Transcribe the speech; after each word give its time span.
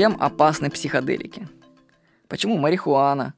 Чем 0.00 0.16
опасны 0.18 0.70
психоделики? 0.70 1.46
Почему 2.26 2.56
марихуана, 2.56 3.34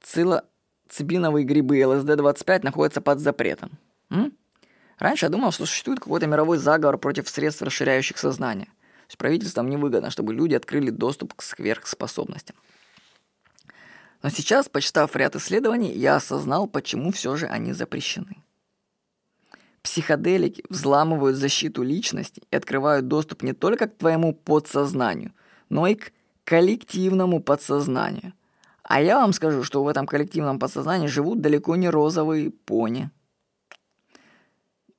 псилоцибиновые 0.00 1.44
грибы 1.44 1.78
и 1.78 1.82
ЛСД-25 1.82 2.64
находятся 2.64 3.00
под 3.00 3.20
запретом? 3.20 3.78
М? 4.10 4.32
Раньше 4.98 5.26
я 5.26 5.30
думал, 5.30 5.52
что 5.52 5.66
существует 5.66 6.00
какой-то 6.00 6.26
мировой 6.26 6.58
заговор 6.58 6.98
против 6.98 7.28
средств, 7.28 7.62
расширяющих 7.62 8.18
сознание. 8.18 8.66
То 8.66 9.10
есть 9.10 9.18
правительствам 9.18 9.70
невыгодно, 9.70 10.10
чтобы 10.10 10.34
люди 10.34 10.54
открыли 10.54 10.90
доступ 10.90 11.34
к 11.34 11.42
сверхспособностям. 11.42 12.56
Но 14.24 14.30
сейчас, 14.30 14.68
почитав 14.68 15.14
ряд 15.14 15.36
исследований, 15.36 15.92
я 15.92 16.16
осознал, 16.16 16.66
почему 16.66 17.12
все 17.12 17.36
же 17.36 17.46
они 17.46 17.72
запрещены. 17.72 18.42
Психоделики 19.82 20.62
взламывают 20.68 21.36
защиту 21.36 21.82
личности 21.82 22.42
и 22.50 22.56
открывают 22.56 23.08
доступ 23.08 23.42
не 23.42 23.52
только 23.52 23.88
к 23.88 23.96
твоему 23.96 24.34
подсознанию, 24.34 25.32
но 25.68 25.86
и 25.86 25.94
к 25.94 26.12
коллективному 26.44 27.40
подсознанию. 27.40 28.34
А 28.82 29.00
я 29.00 29.20
вам 29.20 29.32
скажу, 29.32 29.62
что 29.62 29.82
в 29.82 29.88
этом 29.88 30.06
коллективном 30.06 30.58
подсознании 30.58 31.06
живут 31.06 31.40
далеко 31.40 31.76
не 31.76 31.88
розовые 31.88 32.50
пони. 32.50 33.10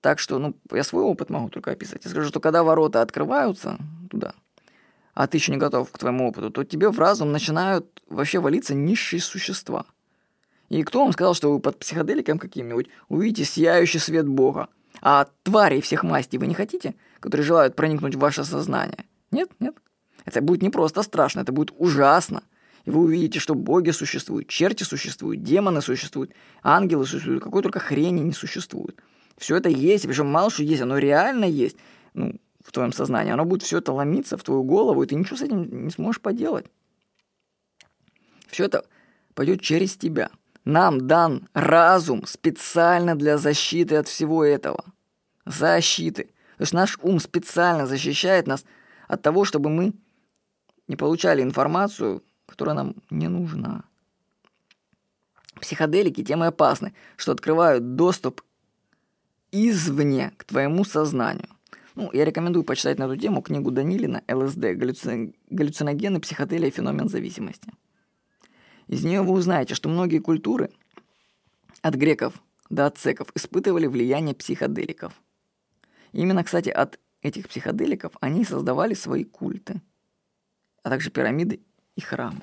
Так 0.00 0.18
что, 0.18 0.38
ну, 0.38 0.56
я 0.72 0.82
свой 0.82 1.02
опыт 1.02 1.28
могу 1.28 1.50
только 1.50 1.72
описать. 1.72 2.04
Я 2.04 2.10
скажу, 2.10 2.28
что 2.28 2.40
когда 2.40 2.62
ворота 2.62 3.02
открываются 3.02 3.78
туда, 4.08 4.34
а 5.12 5.26
ты 5.26 5.36
еще 5.36 5.52
не 5.52 5.58
готов 5.58 5.90
к 5.90 5.98
твоему 5.98 6.28
опыту, 6.28 6.50
то 6.50 6.64
тебе 6.64 6.88
в 6.88 6.98
разум 6.98 7.32
начинают 7.32 8.02
вообще 8.08 8.38
валиться 8.38 8.74
низшие 8.74 9.20
существа. 9.20 9.84
И 10.70 10.84
кто 10.84 11.02
вам 11.02 11.12
сказал, 11.12 11.34
что 11.34 11.52
вы 11.52 11.60
под 11.60 11.78
психоделиком 11.78 12.38
каким-нибудь 12.38 12.88
увидите 13.08 13.44
сияющий 13.44 13.98
свет 13.98 14.26
Бога? 14.26 14.68
А 15.02 15.28
тварей 15.42 15.80
всех 15.80 16.04
мастей 16.04 16.38
вы 16.38 16.46
не 16.46 16.54
хотите, 16.54 16.94
которые 17.18 17.44
желают 17.44 17.74
проникнуть 17.74 18.14
в 18.14 18.20
ваше 18.20 18.44
сознание? 18.44 19.04
Нет, 19.32 19.50
нет. 19.58 19.74
Это 20.24 20.40
будет 20.40 20.62
не 20.62 20.70
просто 20.70 21.02
страшно, 21.02 21.40
это 21.40 21.52
будет 21.52 21.72
ужасно. 21.76 22.44
И 22.84 22.90
вы 22.90 23.00
увидите, 23.00 23.40
что 23.40 23.54
боги 23.54 23.90
существуют, 23.90 24.48
черти 24.48 24.84
существуют, 24.84 25.42
демоны 25.42 25.82
существуют, 25.82 26.32
ангелы 26.62 27.04
существуют, 27.04 27.42
какой 27.42 27.62
только 27.62 27.80
хрени 27.80 28.20
не 28.20 28.32
существует. 28.32 28.96
Все 29.38 29.56
это 29.56 29.68
есть, 29.68 30.06
причем 30.06 30.28
мало 30.28 30.50
что 30.50 30.62
есть, 30.62 30.82
оно 30.82 30.98
реально 30.98 31.46
есть. 31.46 31.76
Ну, 32.14 32.36
в 32.64 32.72
твоем 32.72 32.92
сознании, 32.92 33.32
оно 33.32 33.44
будет 33.44 33.62
все 33.62 33.78
это 33.78 33.92
ломиться 33.92 34.36
в 34.36 34.44
твою 34.44 34.62
голову, 34.62 35.02
и 35.02 35.06
ты 35.06 35.14
ничего 35.16 35.36
с 35.36 35.42
этим 35.42 35.84
не 35.84 35.90
сможешь 35.90 36.20
поделать. 36.20 36.66
Все 38.46 38.66
это 38.66 38.84
пойдет 39.34 39.62
через 39.62 39.96
тебя. 39.96 40.30
Нам 40.64 41.06
дан 41.06 41.48
разум 41.54 42.26
специально 42.26 43.16
для 43.16 43.38
защиты 43.38 43.96
от 43.96 44.08
всего 44.08 44.44
этого. 44.44 44.84
Защиты. 45.46 46.24
То 46.58 46.62
есть 46.62 46.74
наш 46.74 46.98
ум 47.02 47.18
специально 47.20 47.86
защищает 47.86 48.46
нас 48.46 48.64
от 49.08 49.22
того, 49.22 49.44
чтобы 49.44 49.70
мы 49.70 49.94
не 50.86 50.96
получали 50.96 51.42
информацию, 51.42 52.22
которая 52.46 52.74
нам 52.74 52.94
не 53.10 53.28
нужна. 53.28 53.84
Психоделики 55.60 56.22
тем 56.22 56.44
и 56.44 56.48
опасны, 56.48 56.94
что 57.16 57.32
открывают 57.32 57.96
доступ 57.96 58.42
извне 59.52 60.32
к 60.36 60.44
твоему 60.44 60.84
сознанию. 60.84 61.48
Ну, 61.94 62.10
я 62.12 62.24
рекомендую 62.24 62.64
почитать 62.64 62.98
на 62.98 63.04
эту 63.04 63.16
тему 63.16 63.42
книгу 63.42 63.70
Данилина 63.70 64.22
«ЛСД. 64.28 64.58
Галлюциногены, 65.50 66.20
психоделия 66.20 66.68
и 66.68 66.72
феномен 66.72 67.08
зависимости». 67.08 67.72
Из 68.90 69.04
нее 69.04 69.22
вы 69.22 69.34
узнаете, 69.34 69.76
что 69.76 69.88
многие 69.88 70.18
культуры, 70.18 70.68
от 71.80 71.94
греков 71.94 72.34
до 72.70 72.86
ацеков, 72.86 73.28
испытывали 73.36 73.86
влияние 73.86 74.34
психоделиков. 74.34 75.12
Именно, 76.10 76.42
кстати, 76.42 76.70
от 76.70 76.98
этих 77.22 77.48
психоделиков 77.48 78.12
они 78.20 78.44
создавали 78.44 78.94
свои 78.94 79.22
культы, 79.22 79.80
а 80.82 80.90
также 80.90 81.10
пирамиды 81.10 81.60
и 81.94 82.00
храмы. 82.00 82.40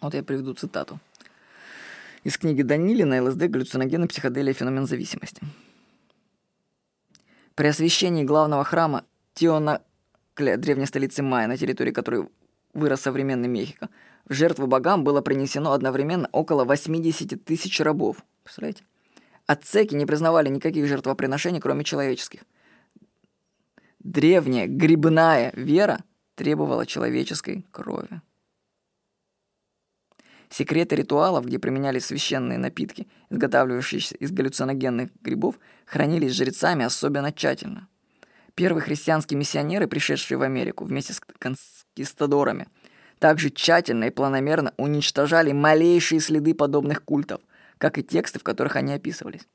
Вот 0.00 0.14
я 0.14 0.24
приведу 0.24 0.54
цитату. 0.54 0.98
Из 2.24 2.36
книги 2.36 2.62
Данилина 2.62 3.22
«ЛСД. 3.22 3.42
Галлюциногены, 3.42 4.08
психоделия, 4.08 4.52
феномен 4.52 4.88
зависимости». 4.88 5.40
При 7.54 7.68
освящении 7.68 8.24
главного 8.24 8.64
храма 8.64 9.04
Тионакля, 9.34 10.56
древней 10.56 10.86
столицы 10.86 11.22
Майя, 11.22 11.46
на 11.46 11.56
территории 11.56 11.92
которой 11.92 12.28
вырос 12.74 13.02
современный 13.02 13.48
Мехико, 13.48 13.88
в 14.28 14.32
жертву 14.32 14.66
богам 14.66 15.04
было 15.04 15.20
принесено 15.20 15.72
одновременно 15.72 16.28
около 16.32 16.64
80 16.64 17.44
тысяч 17.44 17.80
рабов. 17.80 18.24
Представляете? 18.44 18.84
Ацеки 19.46 19.94
не 19.94 20.06
признавали 20.06 20.48
никаких 20.48 20.86
жертвоприношений, 20.86 21.60
кроме 21.60 21.84
человеческих. 21.84 22.42
Древняя 23.98 24.66
грибная 24.66 25.52
вера 25.54 26.04
требовала 26.34 26.86
человеческой 26.86 27.64
крови. 27.70 28.20
Секреты 30.50 30.96
ритуалов, 30.96 31.46
где 31.46 31.58
применялись 31.58 32.04
священные 32.04 32.58
напитки, 32.58 33.08
изготавливающиеся 33.30 34.16
из 34.16 34.32
галлюциногенных 34.32 35.10
грибов, 35.22 35.58
хранились 35.86 36.32
жрецами 36.32 36.84
особенно 36.84 37.32
тщательно. 37.32 37.88
Первые 38.54 38.82
христианские 38.82 39.38
миссионеры, 39.38 39.86
пришедшие 39.86 40.36
в 40.36 40.42
Америку 40.42 40.84
вместе 40.84 41.14
с 41.14 41.20
конкистадорами, 41.38 42.68
также 43.22 43.50
тщательно 43.50 44.06
и 44.06 44.10
планомерно 44.10 44.74
уничтожали 44.78 45.52
малейшие 45.52 46.18
следы 46.18 46.56
подобных 46.56 47.04
культов, 47.04 47.40
как 47.78 47.96
и 47.96 48.02
тексты, 48.02 48.40
в 48.40 48.42
которых 48.42 48.74
они 48.74 48.92
описывались. 48.92 49.46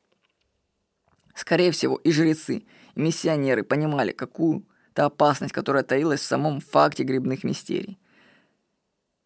Скорее 1.36 1.72
всего, 1.72 1.98
и 1.98 2.14
жрецы, 2.14 2.64
и 2.96 3.02
миссионеры 3.02 3.64
понимали 3.64 4.14
какую-то 4.14 5.04
опасность, 5.04 5.52
которая 5.52 5.84
таилась 5.84 6.22
в 6.22 6.26
самом 6.26 6.62
факте 6.62 7.04
грибных 7.04 7.44
мистерий. 7.44 8.00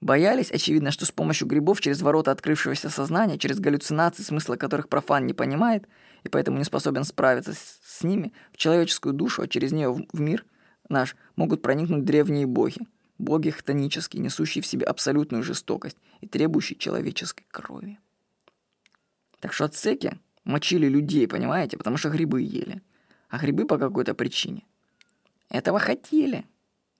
Боялись, 0.02 0.50
очевидно, 0.50 0.90
что 0.90 1.06
с 1.06 1.12
помощью 1.12 1.48
грибов 1.48 1.80
через 1.80 2.02
ворота 2.02 2.32
открывшегося 2.32 2.90
сознания, 2.90 3.38
через 3.38 3.60
галлюцинации, 3.60 4.24
смысла 4.24 4.56
которых 4.56 4.90
профан 4.90 5.28
не 5.28 5.34
понимает 5.34 5.88
и 6.24 6.30
поэтому 6.30 6.58
не 6.58 6.64
способен 6.64 7.04
справиться 7.04 7.54
с, 7.54 8.04
ними, 8.04 8.34
в 8.52 8.58
человеческую 8.58 9.14
душу, 9.14 9.44
а 9.44 9.48
через 9.48 9.72
нее 9.72 9.92
в 10.12 10.20
мир 10.20 10.46
наш 10.90 11.16
могут 11.36 11.62
проникнуть 11.62 12.06
древние 12.06 12.48
боги. 12.48 12.80
Боги 13.22 13.52
хтонические, 13.52 14.22
несущие 14.22 14.64
в 14.64 14.66
себе 14.66 14.86
абсолютную 14.86 15.44
жестокость 15.44 15.98
и 16.22 16.28
требующие 16.28 16.78
человеческой 16.78 17.46
крови. 17.52 18.00
Так 19.40 19.54
что 19.54 19.66
ацеки 19.66 20.18
мочили 20.44 20.88
людей, 20.88 21.28
понимаете, 21.28 21.78
потому 21.78 21.98
что 21.98 22.10
грибы 22.10 22.42
ели. 22.42 22.82
А 23.30 23.38
грибы 23.38 23.66
по 23.66 23.78
какой-то 23.78 24.16
причине. 24.16 24.64
Этого 25.50 25.78
хотели. 25.78 26.46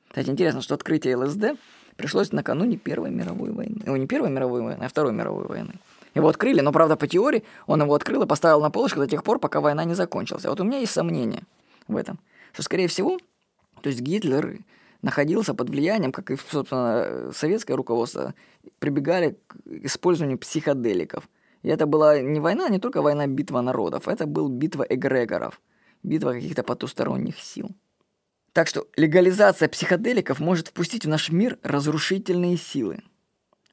Кстати, 0.10 0.30
интересно, 0.30 0.62
что 0.62 0.76
открытие 0.76 1.16
ЛСД 1.16 1.60
пришлось 1.96 2.32
накануне 2.32 2.78
Первой 2.78 3.10
мировой 3.10 3.52
войны. 3.52 3.82
О, 3.88 3.98
не 3.98 4.06
Первой 4.06 4.30
мировой 4.30 4.62
войны, 4.62 4.84
а 4.84 4.90
Второй 4.90 5.14
мировой 5.14 5.48
войны. 5.48 5.74
Его 6.14 6.28
открыли, 6.28 6.62
но, 6.62 6.72
правда, 6.72 6.98
по 6.98 7.08
теории 7.08 7.44
он 7.66 7.82
его 7.82 7.96
открыл 7.96 8.22
и 8.22 8.28
поставил 8.28 8.62
на 8.62 8.70
полочку 8.70 9.00
до 9.00 9.08
тех 9.08 9.24
пор, 9.24 9.40
пока 9.40 9.60
война 9.60 9.86
не 9.86 9.96
закончилась. 9.96 10.46
А 10.46 10.50
вот 10.52 10.60
у 10.60 10.64
меня 10.64 10.78
есть 10.78 10.92
сомнения 10.92 11.42
в 11.88 11.96
этом. 11.96 12.20
Что, 12.54 12.62
скорее 12.62 12.88
всего, 12.88 13.18
то 13.82 13.90
есть 13.90 14.02
Гитлер 14.02 14.60
находился 15.02 15.54
под 15.54 15.70
влиянием, 15.70 16.12
как 16.12 16.32
и, 16.32 16.36
собственно, 16.36 17.32
советское 17.34 17.76
руководство, 17.76 18.34
прибегали 18.80 19.40
к 19.48 19.56
использованию 19.68 20.38
психоделиков. 20.38 21.28
И 21.64 21.70
это 21.70 21.86
была 21.86 22.20
не 22.20 22.40
война, 22.40 22.70
не 22.70 22.80
только 22.80 23.02
война 23.02 23.28
битва 23.28 23.62
народов, 23.62 24.08
это 24.08 24.26
был 24.26 24.50
битва 24.50 24.86
эгрегоров, 24.90 25.62
битва 26.04 26.34
каких-то 26.34 26.64
потусторонних 26.64 27.40
сил. 27.40 27.70
Так 28.54 28.68
что 28.68 28.88
легализация 28.98 29.70
психоделиков 29.70 30.40
может 30.40 30.70
впустить 30.70 31.06
в 31.06 31.10
наш 31.10 31.32
мир 31.32 31.58
разрушительные 31.64 32.58
силы. 32.58 33.02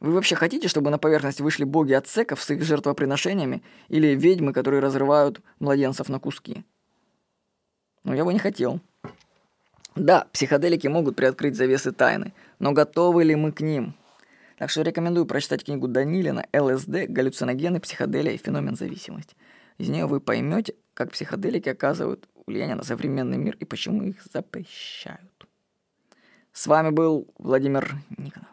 Вы 0.00 0.12
вообще 0.12 0.36
хотите, 0.36 0.68
чтобы 0.68 0.90
на 0.90 0.98
поверхность 0.98 1.40
вышли 1.40 1.64
боги 1.64 1.92
отсеков 1.92 2.40
с 2.40 2.50
их 2.50 2.62
жертвоприношениями 2.62 3.64
или 3.88 4.14
ведьмы, 4.14 4.52
которые 4.52 4.80
разрывают 4.80 5.40
младенцев 5.58 6.08
на 6.08 6.20
куски? 6.20 6.64
Ну, 8.04 8.14
я 8.14 8.24
бы 8.24 8.32
не 8.32 8.38
хотел. 8.38 8.80
Да, 9.98 10.28
психоделики 10.32 10.86
могут 10.86 11.16
приоткрыть 11.16 11.56
завесы 11.56 11.90
тайны, 11.90 12.32
но 12.60 12.72
готовы 12.72 13.24
ли 13.24 13.34
мы 13.34 13.50
к 13.50 13.60
ним? 13.60 13.94
Так 14.56 14.70
что 14.70 14.82
рекомендую 14.82 15.26
прочитать 15.26 15.64
книгу 15.64 15.88
Данилина 15.88 16.46
«ЛСД. 16.52 17.08
Галлюциногены, 17.08 17.80
психоделия 17.80 18.32
и 18.32 18.38
феномен 18.38 18.76
зависимости». 18.76 19.36
Из 19.76 19.88
нее 19.88 20.06
вы 20.06 20.20
поймете, 20.20 20.74
как 20.94 21.12
психоделики 21.12 21.68
оказывают 21.68 22.28
влияние 22.46 22.76
на 22.76 22.84
современный 22.84 23.38
мир 23.38 23.56
и 23.58 23.64
почему 23.64 24.04
их 24.04 24.22
запрещают. 24.32 25.46
С 26.52 26.66
вами 26.66 26.90
был 26.90 27.28
Владимир 27.38 27.94
Никонов. 28.16 28.47